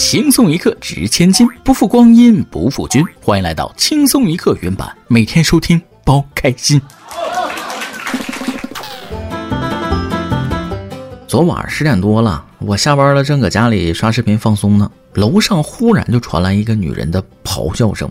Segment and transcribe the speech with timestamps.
[0.00, 3.04] 轻松一刻值千金，不负光阴不负君。
[3.20, 6.80] 欢迎来到轻松一刻原版，每天收听包开心。
[11.28, 18.10] 昨晚十点多了，我下班了，正搁家里刷视频放松呢，楼上忽然就传来一个女人的咆哮声：“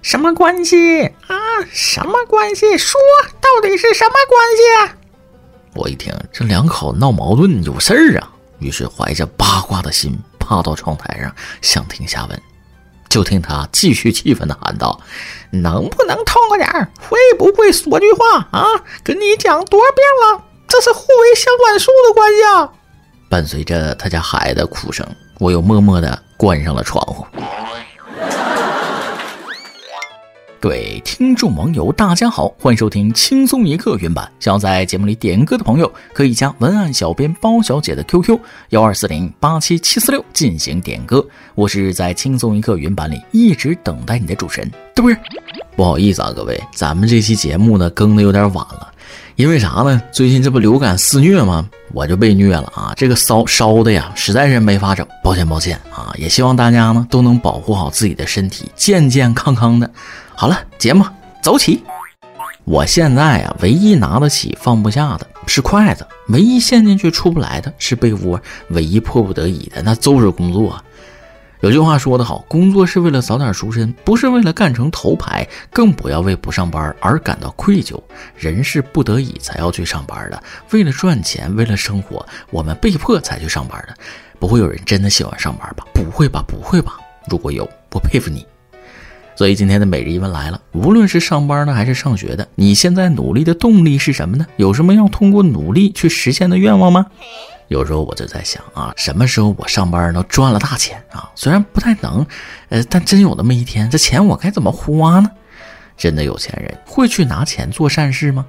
[0.00, 1.36] 什么关系啊？
[1.70, 2.78] 什么关系？
[2.78, 2.98] 说
[3.38, 4.96] 到底是什么关系？”
[5.76, 10.18] 我一听，这两口闹矛盾有事儿啊，于是怀着八卦的心。
[10.48, 12.42] 趴到窗台上想听下文，
[13.08, 15.00] 就听他继续气愤的喊道
[15.50, 16.88] ：“能不能痛快点儿？
[17.00, 18.64] 会不会说句话啊？
[19.02, 22.72] 跟你讲多少遍了，这是互为相反数的关系啊！”
[23.28, 25.04] 伴随着他家孩子的哭声，
[25.40, 27.26] 我又默默的关上了窗户。
[30.66, 34.28] 各位听众网友，大家好，欢迎收听轻松一刻原版。
[34.40, 38.36] 想要在节目里点歌的朋友，可以加文案小编包小姐的 QQ
[38.70, 41.24] 幺二四零八七七四六进行点歌。
[41.54, 45.16] 我是在轻松一刻原版里一直等待你的主持人，对不对？
[45.76, 48.92] 不好意思啊，各位，咱们这期节目呢更的有点晚了，
[49.36, 50.02] 因为啥呢？
[50.10, 51.64] 最近这不流感肆虐吗？
[51.92, 52.92] 我就被虐了啊！
[52.96, 56.12] 这个烧烧的呀，实在是没法整，抱歉抱歉啊！
[56.18, 59.88] 也希望大家呢都能保护好自己的身体，健健康康的。
[60.38, 61.02] 好了，节目
[61.42, 61.82] 走起。
[62.64, 70.78] 我现在啊，唯一拿得起放不下的是筷子，唯一陷进去出不来的是被窝，唯一迫不得已的那就是工作。
[71.60, 77.98] 有句话说得好，工作是为了早点赎身，不是为了干成头牌，更不要为不上班而感到愧疚。
[78.36, 83.94] 人是不得已才要去上班的，为了赚钱，为了生活，我们被迫才去上班的。
[84.38, 85.86] 不会有人真的喜欢上班吧？
[85.94, 86.44] 不会吧？
[86.46, 86.98] 不会吧？
[87.30, 88.46] 如果有，我佩服你。
[89.36, 94.46] 所以今天的每日一问来了，无论是上班的还是上学的，你现在努力的动力是什么呢？
[94.56, 97.04] 有什么要通过努力去实现的愿望吗？
[97.68, 101.30] 有时候我就在想啊，什么时候我上班能赚了大钱啊？
[101.34, 102.26] 虽然不太能，
[102.70, 105.30] 呃，但真有那么一天，这钱我该怎么花呢？
[105.98, 108.46] 真的有钱人会去拿钱做善事吗？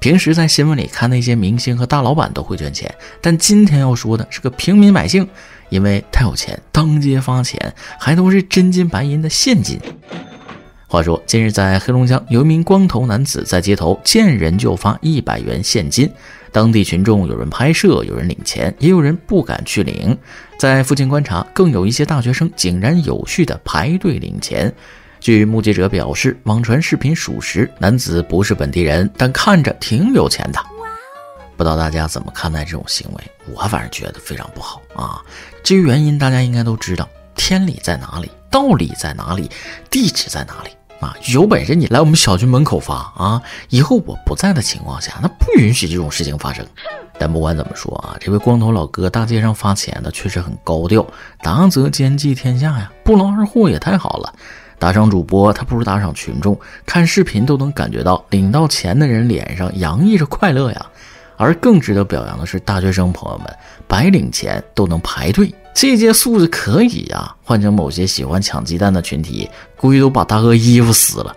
[0.00, 5.28] 平时在新闻里看那些明星和大老板都会捐钱，但今天要说的是个平民百姓。
[5.70, 9.78] 因为太有钱，当街发钱，还都是真金白银的现金。
[10.86, 16.10] 话说，近日在黑龙江，有一名光头男子在街头见人就发一百元现金，
[16.50, 20.16] 当地群众有人拍摄，有人领钱，也有人不敢去领。
[20.58, 24.72] 在附近观察，更有一些大学生井然有序地排队领钱。
[25.20, 30.60] 据目击者表示，网传视频属实，男子不是本地人，但看着挺有钱的。
[31.56, 33.24] 不知道大家怎么看待这种行为？
[33.52, 35.20] 我反正觉得非常不好啊！
[35.64, 39.50] 至于原因，大家应该都知道，天理在哪里，道理在哪里，
[39.90, 40.70] 地址在哪里
[41.00, 41.16] 啊？
[41.32, 43.42] 有本事你来我们小区门口发啊！
[43.70, 46.64] 以后我不在的情况下，那不允许这种事情发生。
[47.18, 51.04] 但不管怎么说啊，这位光头老哥大街上发钱的确实很高调，
[51.42, 54.32] 达则兼济天下呀，不劳而获也太好了。
[54.78, 60.86] 打赏主播，他不如打赏群众，看视频都能感觉到领到钱的人脸上洋溢着快乐呀。
[61.36, 63.46] 而更值得表扬的是，大学生朋友们
[63.86, 67.32] 白领钱都能排队，这届素质可以呀！
[67.44, 71.36] 换成某些喜欢抢鸡蛋的群体，估计都把大哥衣服撕了。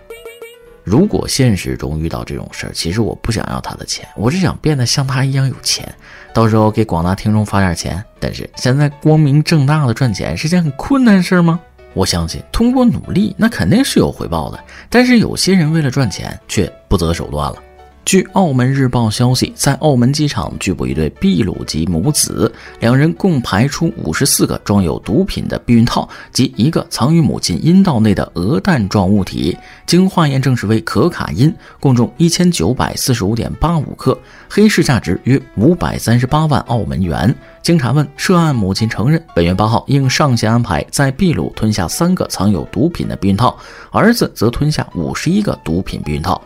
[0.82, 5.88] 如果现实中遇到这种事儿，其实我不想要他的钱，我只想变得像他一样有钱，
[6.34, 8.04] 到时候给广大听众发点钱。
[8.18, 11.60] 但是现在光明正大的赚钱是件很困难的事吗？
[11.94, 14.58] 我相信通过努力，那肯定是有回报的。
[14.88, 17.56] 但是有些人为了赚钱，却不择手段了。
[18.04, 34.18] 据《澳门日报》消息，在澳门机场拘捕一对秘鲁籍母子，两人共排出五十四个装有毒品的避孕套及一个藏于母亲阴道内的鹅蛋状物体，经化验证实为可卡因，共重一千九百四十五点八五克，
[34.50, 37.32] 黑市价值约五百三十八万澳门元。
[37.62, 43.56] 经查问，涉案母亲承认，本月八号应上线安排，在秘鲁吞下三个藏有毒品的避孕套，
[43.92, 46.42] 儿子则吞下五十一个毒品避孕套。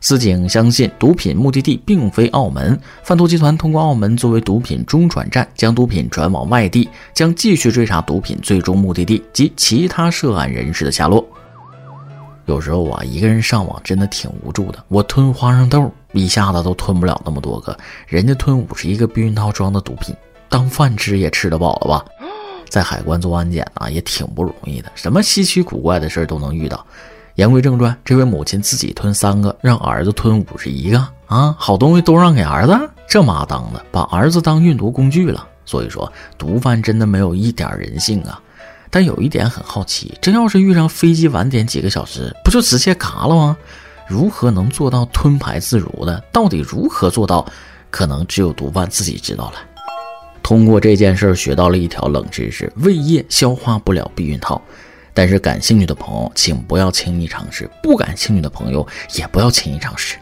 [0.00, 11.26] 司警相信毒品目的地并非澳门，贩毒集团通过澳门作为毒品中转站，将毒品转往外地，将继续追查毒品最终目的地及其他涉案人士的下落。
[12.46, 14.82] 有时候啊，一个人上网真的挺无助的。
[14.88, 17.76] 我吞花生豆，一下子都吞不了那么多个，
[18.06, 20.14] 人家吞五十一个避孕套装的毒品，
[20.48, 22.04] 当饭吃也吃得饱了吧？
[22.70, 26.86] 在海关做安检啊，也挺不容易的，什么稀奇古怪的事都能遇到。
[27.38, 31.54] 言归正传，这位母亲自己吞三个，让儿子吞五十一个啊！
[31.56, 32.76] 好东西都让给儿子，
[33.08, 35.46] 这妈当的，把儿子当运毒工具了。
[35.64, 38.42] 所以说，毒贩真的没有一点人性啊！
[38.90, 43.56] 但有一点很好奇，这要是遇上飞机晚点几个小时，不就直接嘎了吗？
[44.08, 46.20] 如何能做到吞排自如的？
[46.32, 47.46] 到底如何做到？
[47.88, 49.58] 可能只有毒贩自己知道了。
[50.42, 54.60] 通过这件事学到了一条冷知识：胃液消化不了避孕套。
[55.18, 58.86] 但是感兴趣的朋友，请不要轻易尝试；不感兴趣的朋友，
[59.16, 60.16] 也不要轻易尝试。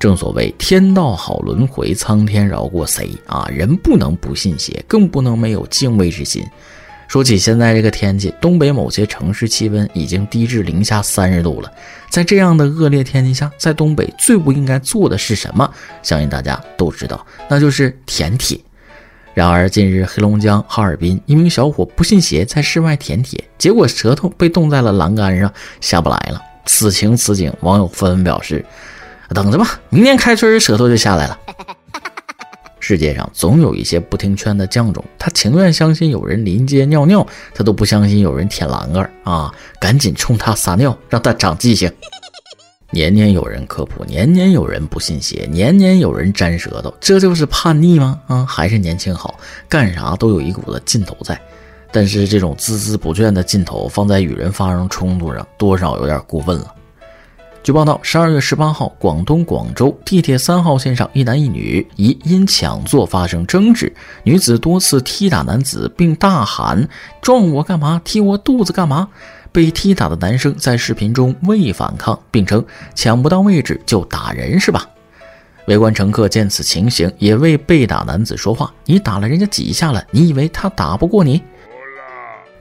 [0.00, 3.46] 正所谓天道好轮回，苍天饶过谁啊？
[3.48, 6.44] 人不能不信邪，更不能没有敬畏之心。
[7.06, 11.72] 说起现在这个天气，东北某些城市气温已经低至零下三十度了。
[12.10, 15.72] 在这样的恶劣天气下，在东北最不应该做的是什么？
[16.02, 18.58] 相信大家都知道，那就是舔铁。
[19.32, 26.42] 然而近日，黑龙江哈尔滨一名小伙不信邪，在室外舔铁，结果舌头被冻在了栏杆上，下不来了。
[26.66, 28.64] 此情此景，网友纷纷表示
[29.34, 31.38] ：“等着吧，明年开春舌头就下来了。”
[32.80, 37.24] 世界上总有一些不听劝的犟种，他情愿相信有人临街尿尿，
[37.54, 39.54] 他都不相信有人舔栏杆啊！
[39.78, 41.90] 赶紧冲他撒尿，让他长记性。
[42.92, 48.20] 年年有人科普，年年有人不信邪，年年有人粘舌头，这就是叛逆吗？
[48.26, 49.38] 啊，还是年轻好，
[49.68, 51.40] 干啥都有一股子劲头在。
[51.92, 56.74] 但是这种孜孜不倦的劲头放在与人发生冲突上，多少有点过分了。
[57.62, 63.92] 据报道，十二月十八号，广东广州地铁三号线上，一男一女疑因抢座发生争执，
[64.24, 66.88] 女子多次踢打男子，并大喊
[67.20, 68.00] “撞我干嘛？
[68.02, 69.08] 踢我肚子干嘛？”
[69.52, 72.64] 被踢打的男生在视频中未反抗，并称
[72.94, 74.86] “抢不到位置就打人是吧？”
[75.66, 80.04] 围观乘客见此情形，也为被打男子说话：“你打了人家几下了？
[80.10, 81.42] 你以为他打不过你？”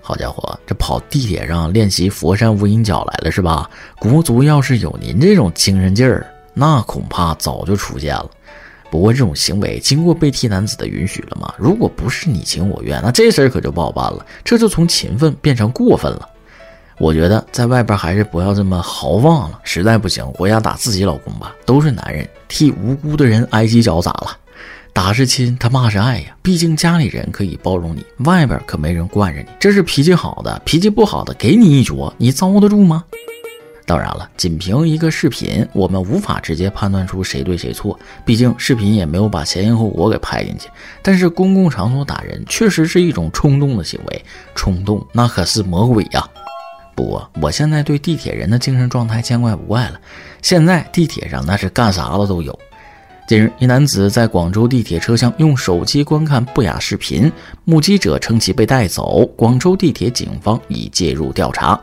[0.01, 3.69] 好家伙，这跑地铁上练习佛山无影脚来了是吧？
[3.99, 8.29] 国足要是有您这种精神劲儿，那恐怕早就出现了。
[8.91, 11.53] 不过这种行为经过被踢男子的允许了吗？
[11.59, 14.25] 如果不是你情我愿，那这事儿可就不好办了。
[14.43, 16.27] 这就从勤奋变成过分了。
[16.99, 21.55] 我觉得在外边还是不要这么豪放了，实在不行回家打自己老公吧。
[21.65, 24.37] 都是男人，替无辜的人挨几脚咋了？
[24.91, 26.35] 打是亲，他骂是爱呀。
[26.41, 29.47] 毕竟家里人可以包容你，外边可没人惯着你。
[29.57, 33.05] 这是脾气好的，脾气不好的，给你一脚，你遭得住吗？
[33.85, 40.67] 当然了，仅凭一个视频，我们无法直接判断出谁对谁错，毕竟视频也没有把前因后果给拍进去。
[41.01, 46.27] 但是公共场所打人确实是一种冲动的行为，冲动那可是魔鬼呀。
[46.99, 49.97] 不过我现在对地铁人的精神状态见怪不怪了，
[50.41, 52.59] 现在地铁上那是干啥的都有。
[53.25, 57.31] 近日，一男子在广州地铁车厢用手机观看不雅视频，
[57.63, 61.79] 目击者称其被带走，广州地铁警方已介入调查。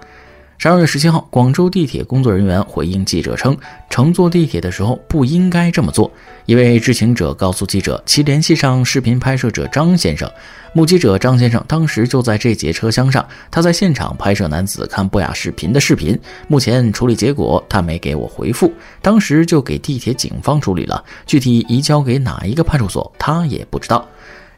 [0.59, 3.57] 十二月十七号，广州地铁工作人员回应记者称，
[3.89, 6.11] 乘坐地铁的时候不应该这么做。
[6.45, 10.31] 一位知情者告诉记者，其联系上视频拍摄者张先生。
[10.77, 16.21] 目击者张先生当时就在这节车厢上，他在现场拍摄男子看不雅视频的视频。
[16.49, 18.71] 目前处理结果他没给我回复，
[19.01, 24.07] 当时就给地铁警方处理了，具体移交给哪一个派出所他也不知道。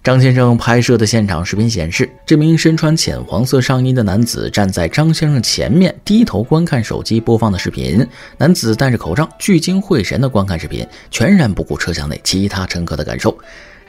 [0.02, 8.04] 张先生拍摄的现场视频显示，这名身穿浅黄色上衣的男子站在张先生前面，低头观看手机播放的视频。
[8.38, 13.38] 男子戴着口罩，聚精会神地观看视频，全然不顾车厢内其他乘客的感受。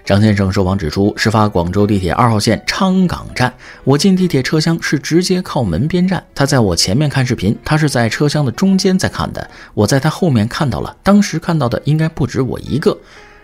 [0.10, 3.54] 张先生受访指出，事发广州地铁二号线昌岗站，
[3.84, 12.98] 我进地铁车厢是直接靠门边站，他在我前面看视频，他是在车厢的中间在看的，我在他后面看到了，当时看到的应该不止我一个。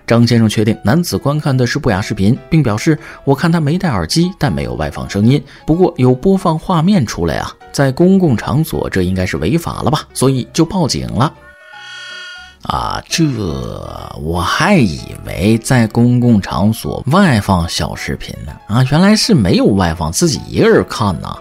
[0.07, 11.31] 张先生确定男子观看的是不雅视频，并表示：“我看他没戴耳机，但没有外放声音，不过有播放画面出来啊，在公共场所这应该是违法了吧，所以就报警了。”
[12.67, 13.23] 啊，这
[14.21, 21.35] 我还以为在公共场所外放小视频呢，啊，原来是没有外放，自己一个人看呢。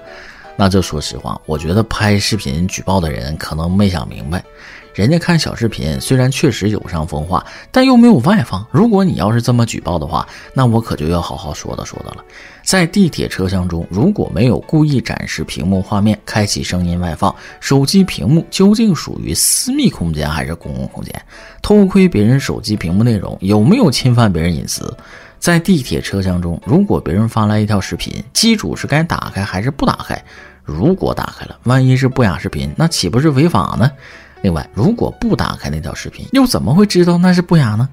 [0.57, 4.43] 那这说实话，我觉得拍视频举报的人可能没想明白。
[4.95, 8.65] 人家看小视频虽然确实有伤风化，但又没有外放。
[8.71, 10.25] 如果你要是这么举报的话，
[10.55, 12.25] 那我可就要好好说道说道了。
[12.63, 21.13] 在地铁车厢中，如果没有故意展示屏幕画面、开启声音外放，手机屏幕究竟属于私密空间还是公共空间？
[21.61, 24.97] 偷窥别人手机屏幕内容有没有侵犯别人隐私？
[25.41, 30.25] 在地铁车厢中，如果别人发来一条视频，机主是该打开还是不打开？
[30.63, 33.91] 如果打开了，万一是不雅视频，那岂不是违法呢？
[34.45, 37.89] 另外，如果不打开那条视频，又怎么会知道那是不雅呢？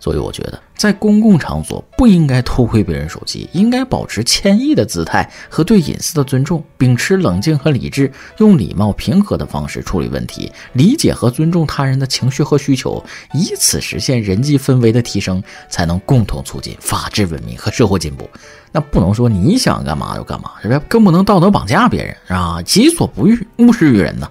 [0.00, 13.04] 所以我觉得，在公共场所不应该偷窥别人手机，应该保持谦抑的姿态和对隐私的尊重，秉持冷静和理智，用礼貌平和的方式处理问题，理解和尊重他人的情绪和需求，
[13.34, 18.26] 以此实现人际氛围的提升，才能共同促进法治文明和社会进步。
[18.72, 20.80] 那不能说你想干嘛就干嘛，是不是？
[20.88, 22.62] 更不能道德绑架别人啊！
[22.62, 24.26] 己所不欲，勿施于人呢。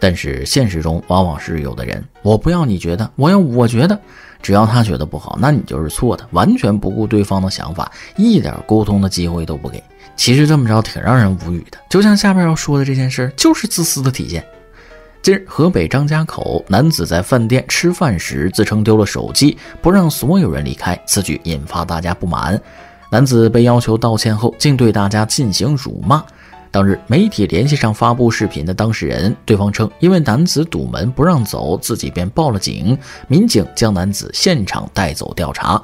[0.00, 3.96] 但是现实中往往是有的人，我不要你觉得，我要我觉得，
[4.42, 9.80] 只要他觉得不好，那你就是错的，完全不顾对方的想法，一点沟通的机会都不给。
[10.16, 14.44] 其实这么着挺让人无语的，就像下面要说的这件事，就是自私的体现。
[15.22, 22.58] 近日，河北张家口男子在饭店吃饭时自称丢了手机，不让所有人离开，此举引发大家不满。
[23.10, 26.24] 男子被要求道歉后，竟对大家进行辱骂。
[26.72, 32.96] 当日，媒体联系上发布视频的当事人，对方称因为男子堵门不让走，自己便报了警，
[33.26, 35.82] 民警将男子现场带走调查。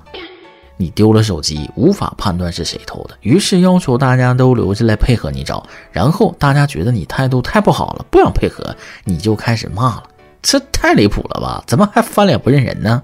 [0.77, 5.67] 你丢了手机，无法判断是谁偷的，于是要求大家都留下来配合你找。
[5.91, 10.05] 然后大家觉得你态度太不好了，不想配合，你就开始骂了。
[10.41, 11.65] 这太离谱了吧？
[11.67, 13.03] 怎么还翻脸不认人呢？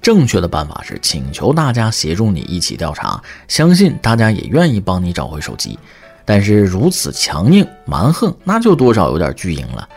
[0.00, 5.78] 正确的办法是请求大家协助你一起调查，相信大家也愿意帮你找回手机。
[6.24, 9.88] 但是如此强硬蛮横，那就多少有点巨婴了。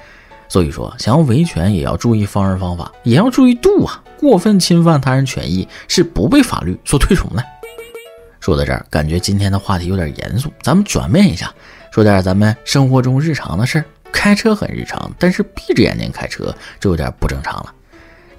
[0.50, 4.04] 所以说，想要维权也要注意方式方法，也要注意度啊！
[4.20, 7.44] 过分侵犯他人权益是不被法律所推崇的。
[8.40, 11.52] 说到这儿，感觉今天的话题有点严肃，咱们转变一下，
[11.92, 13.86] 说点咱们生活中日常的事儿。
[14.12, 17.74] 开车很日常，但是闭着眼睛开车就有点不正常了。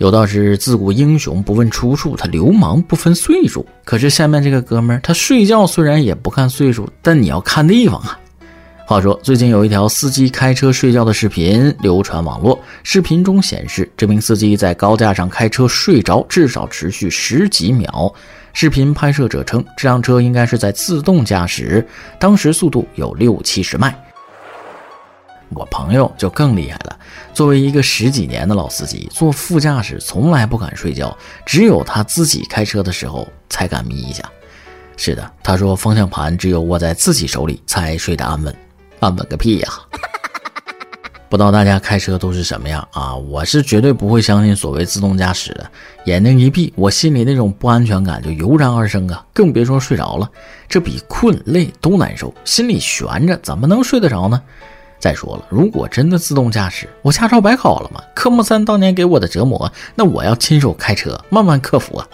[0.04, 3.64] 有道是自古英雄不问出处，他流氓不分岁数。
[3.86, 8.20] 可是下面这个哥们儿，他睡觉虽然也不看岁数，但你要看地方啊。
[8.84, 12.60] 话说，最近有一条司机开车睡觉的视频流传网络。
[12.82, 18.14] 视频中显示，这名司机在高架上开车睡着，至少持续十几秒。
[18.52, 21.82] 视频拍摄者称，这辆车应该是在自动驾驶，
[22.20, 24.03] 当时速度有六七十迈。
[25.54, 26.98] 我朋友就更厉害了，
[27.32, 34.22] 作为一个十几年的老司机，坐副驾驶从来不敢睡觉，只有他自己开车的时候才敢眯一下。
[34.96, 38.54] 是的，他说方向盘只有握在自己手里才睡得安稳。
[39.00, 39.68] 安稳个屁呀！
[41.28, 43.14] 不知道大家开车都是什么样啊？
[43.16, 45.68] 我是绝对不会相信所谓自动驾驶的。
[46.04, 49.26] 眼睛一闭，我心里那种不安全感就油然而生啊！
[49.32, 50.30] 更别说睡着了，
[50.68, 54.40] 这比困累都难受，心里悬着，怎么能睡得着呢？
[55.04, 58.02] 再说了，如果真的自动驾驶，我驾照白考了吗？
[58.14, 62.08] 科目三当年给我的折磨，那我要亲手开车，慢慢克服啊！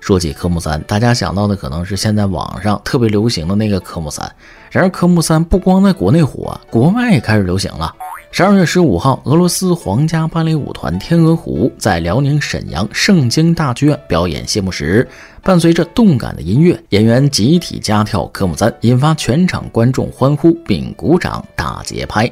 [0.00, 4.24] 说起科目三，大家想到的可能是现在网上特别流行的那个科目三。
[4.70, 7.94] 然而，科目三不光在国内火，国外也开始流行了。
[8.36, 15.08] 十二月十五号，俄罗斯皇家芭蕾舞团天鹅湖在辽宁沈阳盛京大剧院表演谢幕时，
[15.40, 22.28] 伴随着动感的音乐，演员集体加跳科目三，引发全场观众欢呼并鼓掌打节拍。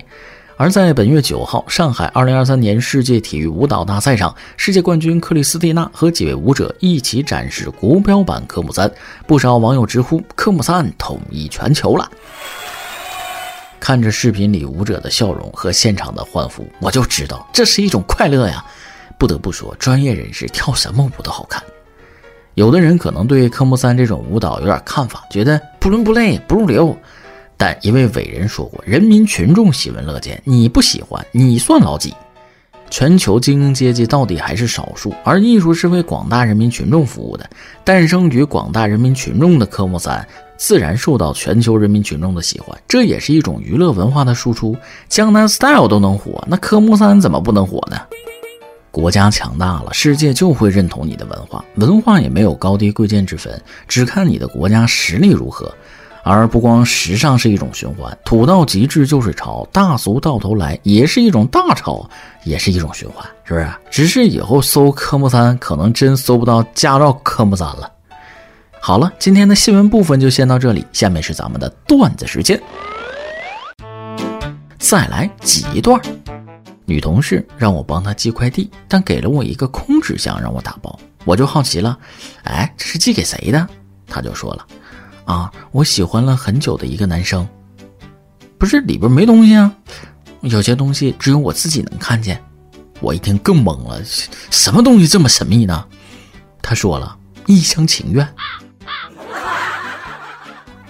[0.56, 8.90] 而在本月九号，上海二零二三年世界体育舞蹈大赛上，世界冠军克里斯蒂娜和几位舞者一起展示国标版科目三，
[9.24, 12.10] 不少网友直呼科目三统一全球了。
[13.82, 18.64] 看着视频里舞者的笑容和现场的欢呼，我就知道这是一种快乐呀。
[19.18, 21.60] 不得不说，专业人士跳什么舞都好看。
[22.54, 26.96] 有的人可能对科目三这种舞蹈有点看法，觉得不伦不类，不入流。
[27.56, 32.14] 但一位伟人说过：“人民群众喜闻乐见，你不喜欢，你算老几？”
[32.92, 37.48] 全球精英阶级到底还是少数，而艺术是为广大人民群众服务的。
[37.82, 42.78] 诞生于广大人民群众的科目三，自然受到全球人民群众的喜欢。
[42.86, 44.76] 这也是一种娱乐文化的输出。
[45.08, 47.96] 江南 style 都能火，那科目三怎么不能火呢？
[48.90, 51.64] 国家强大了，世界就会认同你的文化。
[51.76, 53.58] 文化也没有高低贵贱之分，
[53.88, 55.74] 只看你的国家实力如何。
[56.24, 62.08] 而不光时尚是一种循环，土到极致就是潮，大俗到头来也是一种大潮，
[62.44, 63.68] 也是一种循环，是不是？
[63.90, 67.90] 只是以后搜科目三，可能真搜不到驾照科目三了。
[68.80, 72.60] 好了，今天的新闻部分就先到这里，下面是咱们的段子时间。
[74.78, 76.00] 再来挤一段。
[76.84, 81.96] 女同事让我帮她寄快递，但给了我一个空纸箱让我打包，我就好奇了，
[82.42, 83.66] 哎，这是寄给谁的？
[84.06, 84.66] 她就说了。
[85.32, 87.48] 啊，我喜欢了很久的一个男生，
[88.58, 89.72] 不是里边没东西啊？
[90.42, 92.38] 有些东西只有我自己能看见。
[93.00, 93.98] 我一听更懵了，
[94.50, 95.86] 什么东西这么神秘呢？
[96.60, 98.28] 他说了一厢情愿。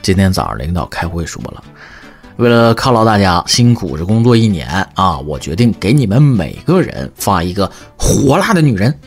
[0.02, 1.62] 今天早上领导开会说了，
[2.36, 8.98] 为了犒劳大家辛苦着工作一年啊，我决定给你们每个人发一个火辣的女人。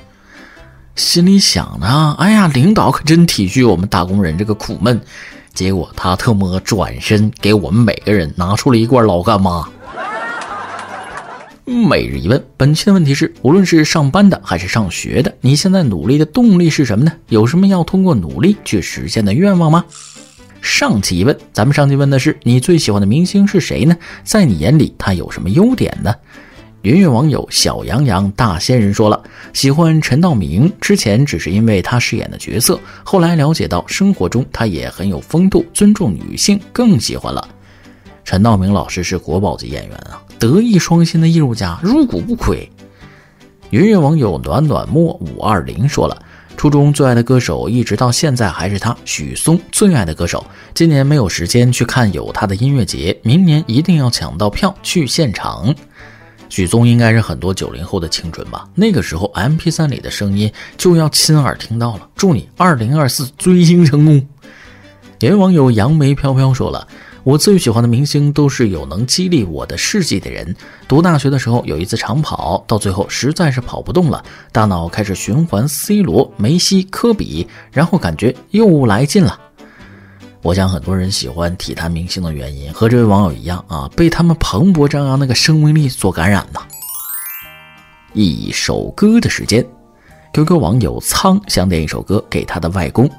[0.95, 4.99] 心里想呢，哎呀，领导可真体恤我们打工人这个苦闷。
[5.53, 9.67] 结果他特么转身给我们每个人拿出了一罐老干妈。
[11.65, 17.11] 每日一问，本期的问题是：无论是上班的还是上学的，你现在努力的动力是什么呢？
[17.27, 19.83] 有什么要通过努力去实现的愿望吗？
[20.61, 23.97] 上期一问，咱们上期问的是你最喜欢的明星是谁呢？
[24.23, 26.13] 在你眼里他有什么优点呢？
[26.85, 29.19] 云云网友小羊羊大仙人说了，
[29.53, 37.49] 喜欢陈道明，之前只是因为他饰演的角色，后来了解到生活中他也很有风度，尊重女性，更喜欢了。
[38.23, 42.69] 陈道明老师是国宝级演员啊，德艺双馨的艺术家，入股不亏。
[43.71, 46.15] 云云网友暖暖墨五二零说了。
[46.55, 50.45] 初中最爱的歌手，一直到现在还是他，许嵩最爱的歌手。
[50.75, 55.73] 今年没有时间去看有他的音乐节，明年一定要抢到票去现场。
[56.49, 58.67] 许嵩应该是很多九零后的青春吧？
[58.75, 62.07] 那个时候 M P 三里的声音就要亲耳听到了。
[62.15, 64.27] 祝你二零二四追星成功！
[65.19, 66.87] 有位网友杨梅飘飘说了。
[67.23, 70.55] 我最喜欢的明星都是有能激励我的事迹的人。
[70.87, 79.39] 读大学的时候有一次长跑，到最后实在是跑不动了，大脑开始循环 C 罗、梅西、科比，然后感觉又来劲了。
[80.45, 86.61] 我想很多人喜欢体坛明星的原因和这位网友一样啊，被他们蓬勃张扬那个生命力所感染呐。
[88.13, 89.65] 一首歌的时间
[90.33, 93.09] ，QQ 网友苍想点一首歌给他的外公。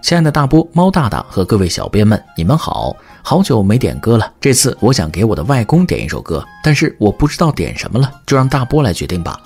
[0.00, 2.96] 亲爱的大波、猫大大和各位小编们，你们好！
[3.20, 9.38] 好久没点歌了，这次我想给我的外公点一首歌，但是我不知道点什么了，就让大波来决定吧。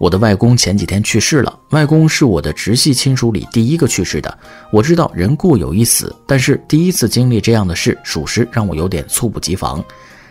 [0.00, 4.38] 我的外公前几天去世了，外公是我的直系亲属里第一个去世的。
[4.72, 9.84] 我知道人固有一死，但是第一次经历这样的事，属实让我有点猝不及防。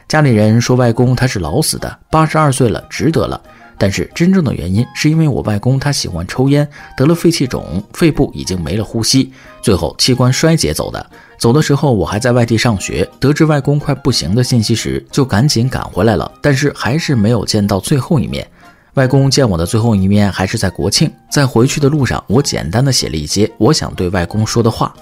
[0.08, 3.40] 家里人说外公他是老死的，八十二岁了，值得了。
[3.78, 11.06] 但是真正的原因是因为我外公他喜欢抽烟，得了肺气肿，肺部已经没了呼吸，最后器官衰竭走的。
[11.38, 16.30] 走的时候我还在外地上学，得知外公快不行的信息时，就赶紧赶回来了。
[16.42, 18.50] 但是还是没有见到最后一面。
[19.00, 24.94] 外公见我的最后一面还是在国庆，在回去的路上，我简单的写了一些我想对外公说的话。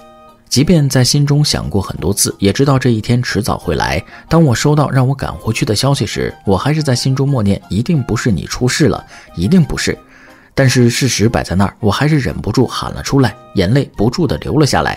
[0.48, 4.00] 即便在心中想过很多次，也知道这一天迟早会来。
[4.28, 9.98] 当我收到让我赶回去的消息时，我还是在心中默念：一定不是你出事了，一定不是。
[10.54, 14.96] 但是事实摆在那儿，我还是忍不住喊了出来，眼泪不住地流了下来。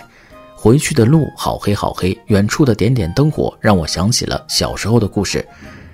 [0.56, 5.44] 回去的路好黑好黑，远处的点点灯火让我想起了小时候的故事。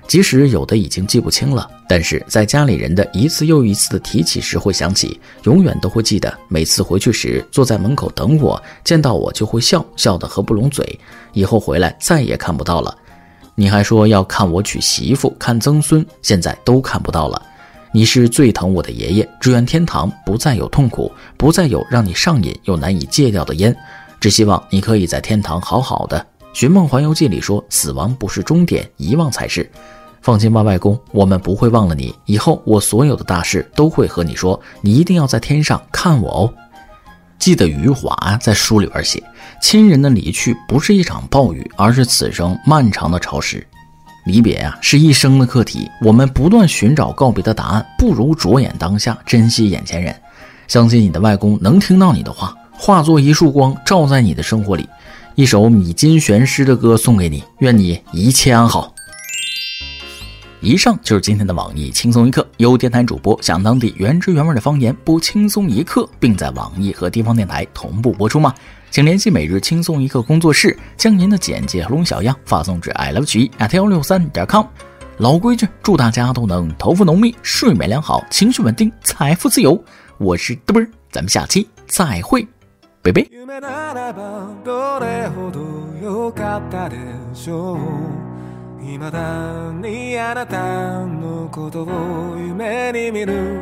[0.08, 6.34] 即使有的已经记不清了，但是在家里人的一次又一次的提起时会想起，永远都会记得。
[6.48, 10.98] 每次回去时，坐在门口等我，见到我就会笑笑得合不拢嘴。
[11.34, 12.98] 以后回来再也看不到了。
[13.54, 17.42] 你还说要看我娶媳妇，看曾孙，现在都看不到了。
[17.92, 23.76] 你是最疼我的爷爷，只愿天堂不再有痛苦，不再有让你上瘾又难以戒掉的烟。
[24.22, 26.18] 只希望你可以在天堂好好的。
[26.60, 29.70] 《寻梦环游记》里说，死亡不是终点，遗忘才是。
[30.22, 32.14] 放心吧，外公，我们不会忘了你。
[32.26, 36.54] 以后我所有的大事都会和你说，你一定要在天上看我哦。
[37.40, 39.24] 记得余华在书里边写，
[39.62, 43.66] 亲人的离去不是一场暴雨，而是此生漫长的潮湿。
[44.26, 45.90] 离别呀，是一生的课题。
[46.02, 50.14] 我们不断寻找告别的答案，不如着眼当下，珍惜眼前人。
[50.68, 54.90] 相信你的外公能听到你的话，化作一束光，照在你的生活里。
[55.36, 58.94] 一首米津玄师的歌送给你，愿你一切安好。
[60.60, 68.54] 以上就是今天的网易轻松一刻，由电台主播讲当地原汁原味的方言播轻松一刻，并在网易和地方电台同步播出吗？
[68.90, 74.66] 请联系每日轻松一刻工作室，将您的简介和录音小样发送至 i love 曲艺 at 幺六三点 com。
[75.18, 79.84] 老规矩，祝大家都能头发浓密、睡眠良好、情绪稳定、财富自由。
[80.18, 82.48] 我是嘚啵，咱们下期再会，
[83.04, 83.28] 拜拜。
[88.88, 93.62] 未だにあなたのことを夢に見る。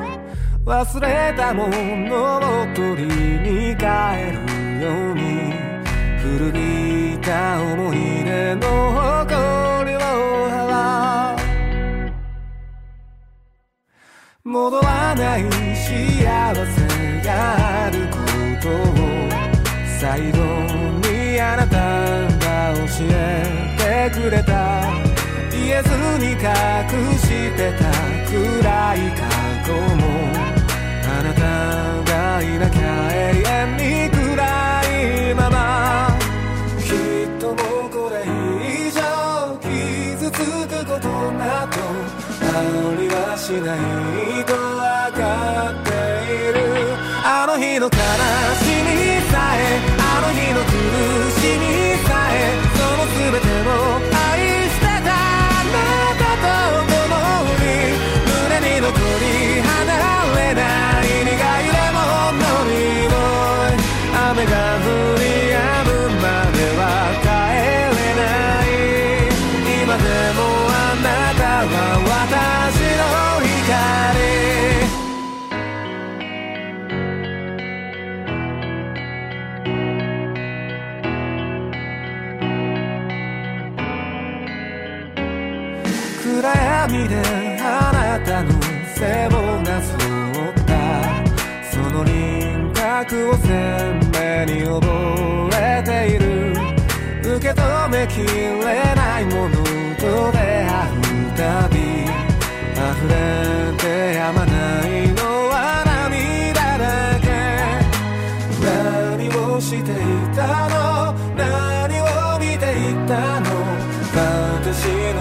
[0.65, 2.39] 忘れたものを
[2.75, 3.85] 取りに帰
[4.31, 4.37] る
[4.81, 5.53] ように
[6.19, 9.99] 古びた思い出の誇りを
[10.49, 11.37] 払う
[14.43, 15.43] 戻らない
[15.75, 16.01] 幸せ
[17.23, 18.17] があるこ
[18.63, 18.71] とを
[19.99, 20.37] 最後
[21.07, 21.77] にあなた
[22.43, 23.13] が教え
[24.09, 24.94] てくれた。
[25.69, 27.85] えずに隠してた
[28.29, 29.44] 暗い過
[86.25, 86.53] 暗
[86.87, 87.15] 闇で
[87.61, 88.51] あなたの
[88.95, 89.97] 背をなぞ
[90.49, 90.71] った
[91.71, 94.83] その輪郭を鮮明に覚
[95.53, 96.25] えている。
[97.25, 98.64] 受け止めきれ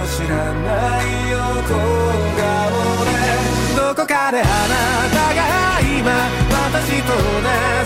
[0.07, 2.45] 知らない横顔
[3.09, 3.17] で
[3.75, 4.77] どこかであな
[5.09, 5.40] たが
[5.81, 6.12] 今
[6.53, 7.17] 私と同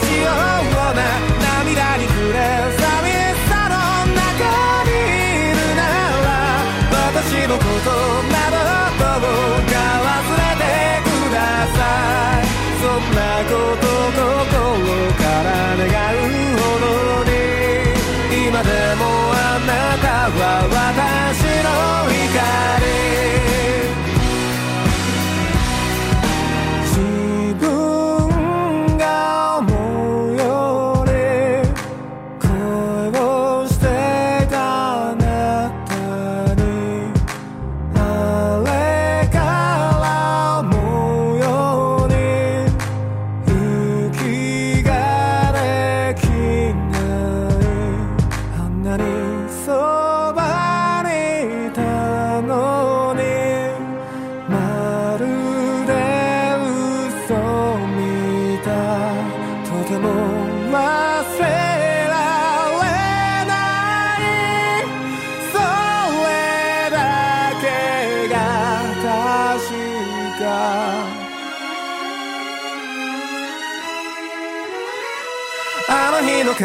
[0.02, 1.06] じような
[1.38, 2.36] 涙に暮れ
[2.74, 3.78] 寂しさの
[4.18, 5.80] 中にいるな
[6.26, 6.28] ら
[7.14, 7.94] 私のこと
[8.34, 8.58] など
[9.20, 10.66] どうか忘れて
[11.06, 11.38] くだ
[11.70, 11.78] さ
[12.42, 12.50] い
[12.82, 14.52] そんなこと心
[15.14, 16.26] から願う
[16.58, 17.30] ほどに。
[18.48, 19.02] 今でも
[19.32, 19.70] あな
[20.02, 20.42] たは
[20.96, 21.07] 私。
[76.48, 76.64] の悲し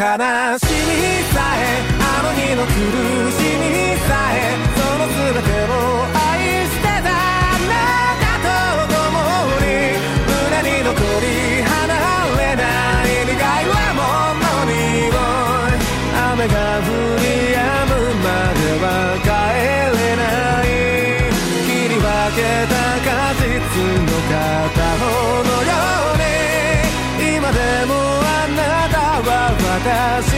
[1.34, 2.70] さえあの日の苦
[3.32, 3.68] しみ
[4.08, 5.76] さえその全てを
[6.08, 7.76] 愛してたあな
[8.18, 8.23] た
[29.86, 30.33] as